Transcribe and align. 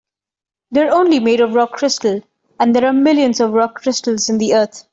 They're 0.71 0.91
only 0.91 1.19
made 1.19 1.41
of 1.41 1.53
rock 1.53 1.73
crystal, 1.73 2.23
and 2.59 2.75
there 2.75 2.87
are 2.87 2.91
millions 2.91 3.39
of 3.39 3.51
rock 3.53 3.83
crystals 3.83 4.29
in 4.29 4.39
the 4.39 4.55
earth. 4.55 4.85